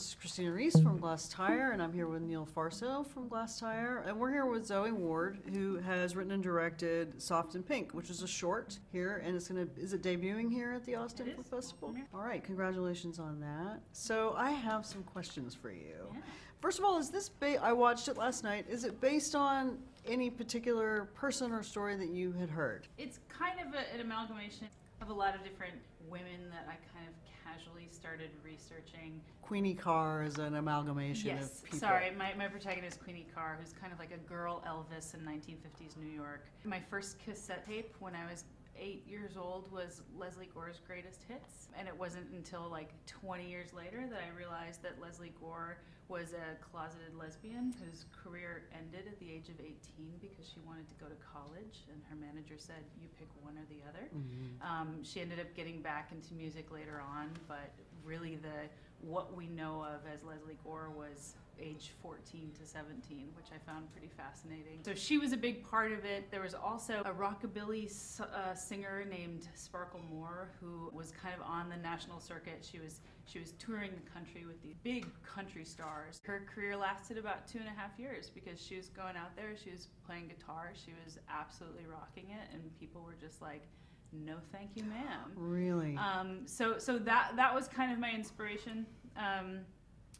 [0.00, 4.02] This is Christina Rees from Glasstire, and I'm here with Neil Fauerso from Glasstire.
[4.08, 8.08] And we're here with Zoe Ward, who has written and directed Soft and Pink, which
[8.08, 11.44] is a short here, and it's gonna, is it debuting here at the Austin Film.
[11.44, 11.92] Festival?
[11.94, 12.04] Yeah.
[12.14, 13.80] All right, congratulations on that.
[13.92, 16.08] So I have some questions for you.
[16.14, 16.20] Yeah.
[16.62, 18.64] First of all, is this ba- I watched it last night.
[18.70, 22.88] Is it based on any particular person or story that you had heard?
[22.96, 24.68] It's kind of a, an amalgamation
[25.00, 25.74] of a lot of different
[26.08, 27.14] women that I kind of
[27.44, 29.20] casually started researching.
[29.42, 31.78] Queenie Carr is an amalgamation yes, of people.
[31.78, 35.96] sorry, my, my protagonist Queenie Carr, who's kind of like a girl Elvis in 1950s
[35.96, 36.46] New York.
[36.64, 38.44] My first cassette tape when I was
[38.78, 43.72] eight years old was Lesley Gore's Greatest Hits, and it wasn't until like 20 years
[43.72, 49.18] later that I realized that Lesley Gore was a closeted lesbian whose career ended at
[49.20, 49.76] the age of 18
[50.20, 53.64] because she wanted to go to college, and her manager said, "You pick one or
[53.66, 54.60] the other." Mhm.
[54.64, 57.70] Um, she ended up getting back into music later on, but
[58.04, 58.68] really the
[59.02, 63.90] what we know of as Lesley Gore was age 14 to 17, which I found
[63.92, 64.80] pretty fascinating.
[64.84, 66.30] So she was a big part of it.
[66.30, 67.90] There was also a rockabilly
[68.20, 72.66] uh, singer named Sparkle Moore who was kind of on the national circuit.
[72.68, 76.20] She was she was touring the country with these big country stars.
[76.24, 79.54] Her career lasted about two and a half years because she was going out there,
[79.62, 83.68] she was playing guitar, she was absolutely rocking it, and people were just like,
[84.12, 85.96] "No, thank you, ma'am." Really?
[85.96, 88.86] Um, so so that that was kind of my inspiration.
[89.16, 89.60] Um,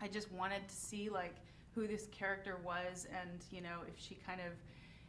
[0.00, 1.36] I just wanted to see like
[1.74, 4.52] who this character was, and you know if she kind of,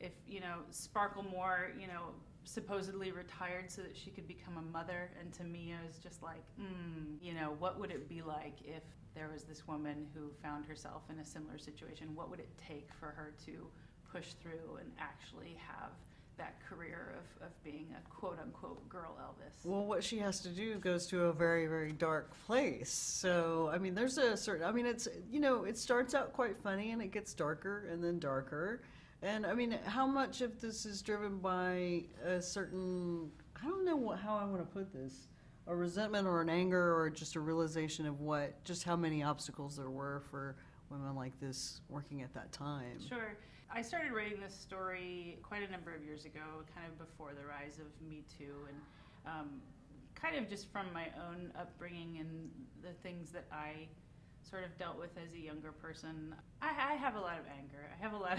[0.00, 2.12] if you know Sparkle Moore, you know
[2.46, 6.22] supposedly retired so that she could become a mother, and to me I was just
[6.22, 10.30] like, mm, you know, what would it be like if there was this woman who
[10.42, 12.14] found herself in a similar situation?
[12.14, 13.66] What would it take for her to
[14.10, 15.90] push through and actually have
[16.38, 19.64] that career of, of being a quote unquote girl Elvis?
[19.64, 22.90] Well, what she has to do goes to a very, very dark place.
[22.90, 26.58] So, I mean, there's a certain, I mean, it's, you know, it starts out quite
[26.62, 28.82] funny and it gets darker and then darker.
[29.22, 33.96] And I mean, how much of this is driven by a certain, I don't know
[33.96, 35.28] what, how I want to put this,
[35.66, 39.76] a resentment or an anger or just a realization of what, just how many obstacles
[39.76, 40.56] there were for
[40.90, 43.00] women like this working at that time.
[43.08, 43.36] Sure.
[43.74, 47.46] I started writing this story quite a number of years ago, kind of before the
[47.46, 48.76] rise of Me Too, and
[49.26, 49.60] um,
[50.14, 52.50] kind of just from my own upbringing and
[52.82, 53.88] the things that I
[54.48, 56.34] sort of dealt with as a younger person.
[56.62, 57.90] I, I have a lot of anger.
[57.92, 58.38] I have a lot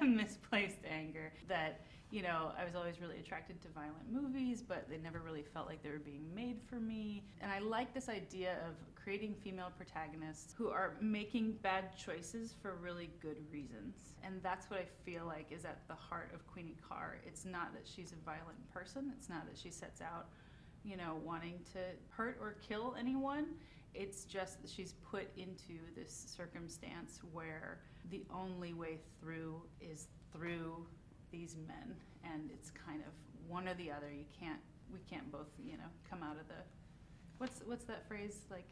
[0.00, 1.80] of misplaced anger that,
[2.14, 5.66] you know, I was always really attracted to violent movies, but they never really felt
[5.66, 7.24] like they were being made for me.
[7.40, 12.76] And I like this idea of creating female protagonists who are making bad choices for
[12.76, 14.14] really good reasons.
[14.22, 17.16] And that's what I feel like is at the heart of Queenie Carr.
[17.26, 20.28] It's not that she's a violent person, it's not that she sets out,
[20.84, 21.80] you know, wanting to
[22.10, 23.46] hurt or kill anyone.
[23.92, 27.80] It's just that she's put into this circumstance where
[28.12, 30.86] the only way through is through
[31.34, 31.96] these men.
[32.24, 33.12] And it's kind of
[33.50, 34.10] one or the other.
[34.12, 34.60] You can't,
[34.92, 36.54] we can't both, you know, come out of the,
[37.38, 38.36] what's, what's that phrase?
[38.50, 38.66] Like,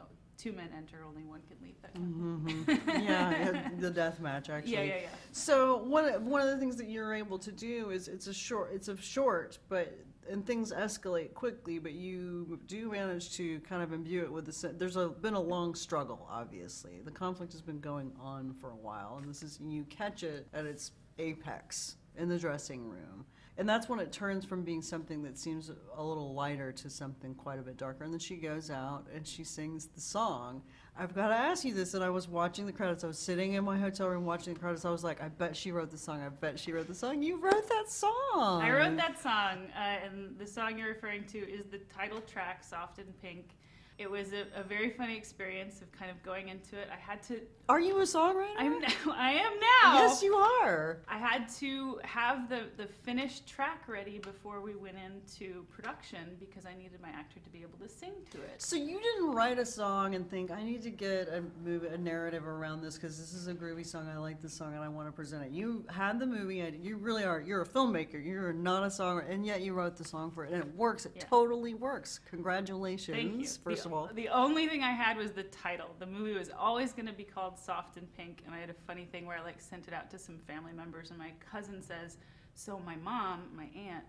[0.00, 0.04] oh,
[0.38, 1.74] two men enter, only one can leave.
[1.82, 2.86] That kind of thing.
[2.86, 4.72] hmm yeah, the death match actually.
[4.74, 5.08] Yeah, yeah, yeah.
[5.32, 8.34] So one of- one of the things that you're able to do is it's a
[8.34, 9.98] short it's a short but
[10.30, 14.52] and things escalate quickly but you do manage to kind of imbue it with the
[14.52, 18.70] sen- there's a been a long struggle obviously the conflict has been going on for
[18.70, 23.24] a while and this is you catch it at its apex in the dressing room
[23.58, 27.34] and that's when it turns from being something that seems a little lighter to something
[27.34, 30.62] quite a bit darker and then she goes out and she sings the song
[30.98, 31.94] I've got to ask you this.
[31.94, 33.02] And I was watching the credits.
[33.02, 34.84] I was sitting in my hotel room watching the credits.
[34.84, 36.22] I was like, I bet she wrote the song.
[36.22, 37.22] I bet she wrote the song.
[37.22, 38.12] You wrote that song.
[38.34, 42.62] I wrote that song, uh, and the song you're referring to is the title track,
[42.62, 43.56] Soft and Pink.
[44.02, 46.88] It was a, a very funny experience of kind of going into it.
[46.92, 48.48] I had to, Are you a songwriter?
[48.58, 49.94] I'm now, I am now.
[49.94, 50.98] Yes, you are.
[51.08, 56.66] I had to have the, the finished track ready before we went into production because
[56.66, 58.60] I needed my actor to be able to sing to it.
[58.60, 61.96] So you didn't write a song and think I need to get a movie, a
[61.96, 64.08] narrative around this because this is a groovy song.
[64.12, 65.52] I like this song and I want to present it.
[65.52, 66.58] You had the movie.
[66.58, 67.40] and You really are.
[67.40, 68.22] You're a filmmaker.
[68.24, 71.06] You're not a songwriter, and yet you wrote the song for it, and it works.
[71.06, 71.22] It Yeah.
[71.30, 72.18] totally works.
[72.28, 73.16] Congratulations.
[73.16, 73.46] Thank you.
[73.62, 74.10] First the, of all.
[74.14, 75.88] the only thing I had was the title.
[75.98, 78.74] The movie was always going to be called Soft and Pink, and I had a
[78.86, 81.82] funny thing where I like sent it out to some family members, and my cousin
[81.82, 82.16] says,
[82.54, 84.04] "So my mom, my aunt,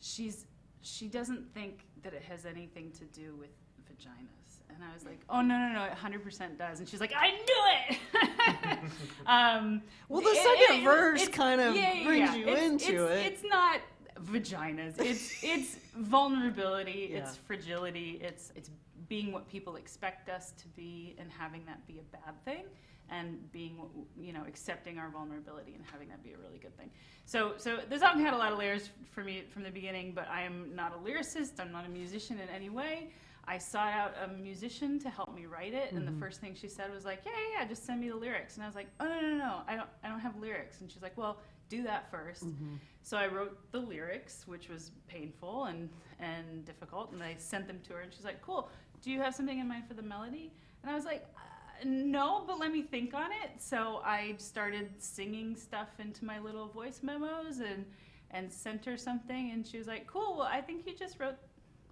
[0.00, 0.46] she's
[0.80, 3.50] she doesn't think that it has anything to do with
[3.90, 7.12] vaginas." And I was like, "Oh no, no, no, it 100% does." And she's like,
[7.16, 8.78] "I knew it."
[9.26, 12.34] um, Well, the second it- verse it's- kind of yeah, yeah, brings yeah.
[12.36, 13.32] you It's- into it's- it.
[13.32, 13.80] It's not
[14.24, 14.98] vaginas.
[15.00, 17.10] It's it's vulnerability.
[17.12, 17.18] Yeah.
[17.20, 18.18] It's fragility.
[18.22, 18.70] It's it's
[19.08, 22.64] being what people expect us to be and having that be a bad thing
[23.10, 23.78] and being
[24.20, 26.90] you know accepting our vulnerability and having that be a really good thing.
[27.24, 30.28] So so the song had a lot of layers for me from the beginning but
[30.30, 31.58] i am not a lyricist.
[31.58, 33.10] I'm not a musician in any way.
[33.50, 36.18] I sought out a musician to help me write it and the Mhm.
[36.20, 38.56] first thing she said was like yeah yeah yeah just send me the lyrics.
[38.56, 40.80] And i was like oh no no no i don't i don't have lyrics.
[40.82, 41.40] And she's like well
[41.70, 42.78] do that 1st Mhm.
[43.02, 45.88] so I wrote the lyrics, which was painful and,
[46.18, 48.68] and difficult, and I sent them to her, and she's like, "Cool.
[49.02, 50.52] Do you have something in mind for the melody?"
[50.82, 54.90] And I was like, uh, "No, but let me think on it." So I started
[55.02, 57.84] singing stuff into my little voice memos and
[58.30, 60.36] and sent her something, and she was like, "Cool.
[60.36, 61.36] Well, I think you just wrote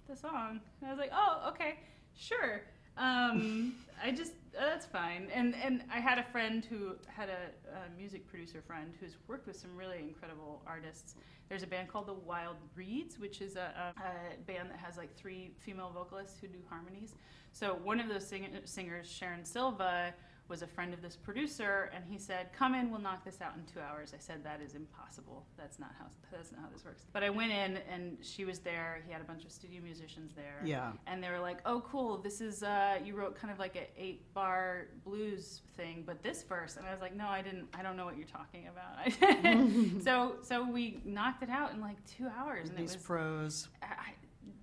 [0.06, 1.78] the song." And I was like, "Oh, okay,
[2.14, 2.62] sure."
[2.96, 5.28] Um, I just uh, that's fine.
[5.34, 9.46] And and I had a friend who had a, a music producer friend who's worked
[9.46, 11.14] with some really incredible artists.
[11.48, 14.96] There's a band called the Wild Reeds, which is a, a, a band that has
[14.96, 17.14] like three female vocalists who do harmonies.
[17.52, 20.12] So one of those sing- singers, Sharon Silva,
[20.48, 23.54] was a friend of this producer, and he said, "Come in, we'll knock this out
[23.56, 25.44] in two hours." I said, "That is impossible.
[25.56, 28.60] That's not how that's not how this works." But I went in, and she was
[28.60, 29.02] there.
[29.06, 30.92] He had a bunch of studio musicians there Yeah.
[31.06, 32.18] and they were like, "Oh, cool!
[32.18, 36.42] This is uh, you wrote kind of like an eight bar blues thing, but this
[36.44, 37.68] verse." And I was like, "No, I didn't.
[37.74, 41.96] I don't know what you're talking about." so so we knocked it out in like
[42.06, 43.68] two hours, and These it was pros.
[43.82, 44.14] I, I,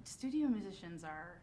[0.06, 1.41] studio musicians are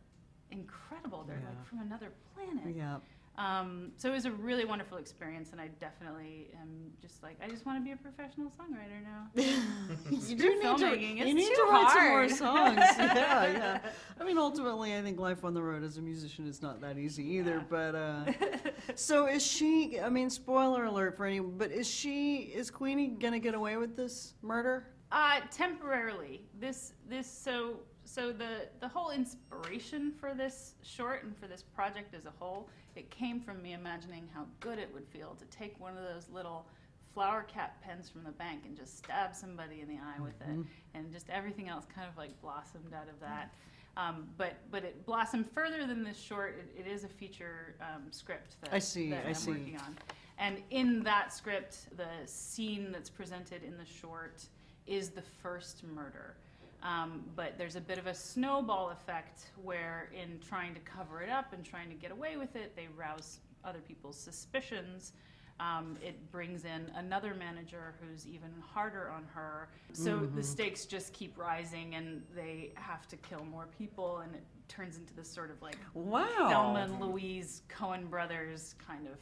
[0.50, 1.24] incredible.
[1.26, 1.48] They're Yeah.
[1.50, 2.74] like from another planet.
[2.74, 2.98] Yeah.
[3.38, 7.48] Um, so it was a really wonderful experience, and I definitely am just like I
[7.48, 9.30] just want to be a professional songwriter now.
[10.10, 12.76] you Screw need to, you need to write some more songs.
[12.98, 13.78] yeah, yeah.
[14.20, 16.98] I mean, ultimately, I think life on the road as a musician is not that
[16.98, 17.56] easy either.
[17.56, 17.62] Yeah.
[17.70, 18.24] But uh,
[18.94, 19.98] so is she?
[20.00, 21.40] I mean, spoiler alert for any.
[21.40, 22.52] But is she?
[22.54, 24.88] Is Queenie gonna get away with this murder?
[25.12, 26.42] Uh, temporarily.
[26.60, 32.14] This this so so the the whole inspiration for this short and for this project
[32.14, 32.68] as a whole,
[33.00, 36.28] it came from me imagining how good it would feel to take one of those
[36.32, 36.66] little
[37.14, 40.48] flower cap pens from the bank and just stab somebody in the eye with it,
[40.48, 40.66] Mhm.
[40.94, 43.52] and just everything else kind of like blossomed out of that.
[43.96, 46.56] Um, but but it blossomed further than this short.
[46.58, 49.50] It, it is a feature um, script that, I see, that I am see.
[49.50, 49.98] working on,
[50.38, 54.44] and in that script, the scene that's presented in the short
[54.86, 56.36] is the first murder.
[56.82, 61.28] Um, but there's a bit of a snowball effect where, in trying to cover it
[61.28, 65.12] up and trying to get away with it, they rouse other people's suspicions.
[65.58, 69.68] Um, it brings in another manager who's even harder on her.
[69.92, 70.44] So the Mhm.
[70.44, 75.12] stakes just keep rising, and they have to kill more people, and it turns into
[75.12, 76.48] this sort of like Wow.
[76.48, 79.18] Thelma and Louise Coen brothers kind of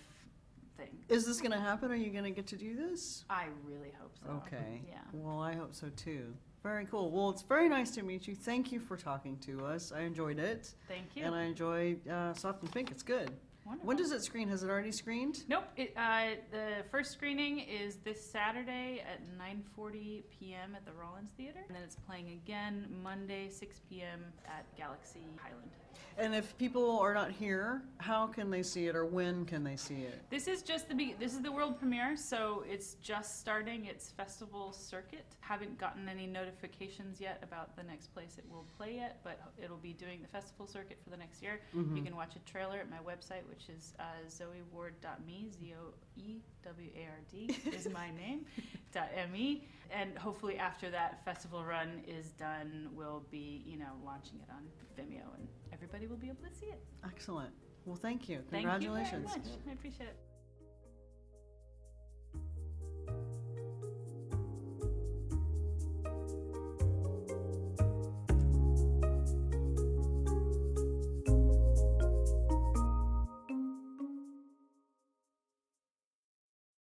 [0.76, 1.04] thing.
[1.08, 1.90] Is this gonna happen?
[1.90, 3.24] Are you gonna get to do this?
[3.28, 4.30] I really hope so.
[4.46, 4.82] Okay.
[4.86, 5.02] Yeah.
[5.12, 6.36] Well, I hope so too.
[6.62, 7.10] Very cool.
[7.10, 8.34] Well, it's very nice to meet you.
[8.34, 9.92] Thank you for talking to us.
[9.92, 11.24] I enjoyed it, Thank you.
[11.24, 12.90] and I enjoy uh, Soft and Pink.
[12.90, 13.30] It's good.
[13.68, 13.86] Wonderful.
[13.86, 14.48] When does it screen?
[14.48, 15.44] Has it already screened?
[15.46, 15.64] Nope.
[15.76, 20.74] It, uh, the first screening is this Saturday at 9:40 p.m.
[20.74, 24.24] at the Rollins Theater, and then it's playing again Monday 6 p.m.
[24.46, 25.70] at Galaxy Highland.
[26.16, 29.76] And if people are not here, how can they see it, or when can they
[29.76, 30.20] see it?
[30.30, 34.10] This is just the be- this is the world premiere, so it's just starting its
[34.10, 35.26] festival circuit.
[35.40, 39.76] Haven't gotten any notifications yet about the next place it will play yet, but it'll
[39.76, 41.60] be doing the festival circuit for the next year.
[41.72, 42.04] You Mhm.
[42.06, 46.90] can watch a trailer at my website, which is uh, zoeward.me, Z O E W
[46.96, 48.46] A R D is my name,
[48.92, 49.64] dot me.
[49.90, 54.62] And hopefully after that festival run is done, we'll be, you know, launching it on
[54.96, 56.80] Vimeo and everybody will be able to see it.
[57.04, 57.52] Excellent.
[57.86, 58.40] Well, thank you.
[58.50, 59.24] Thank you very Congratulations.
[59.24, 59.46] much.
[59.68, 60.16] I appreciate it.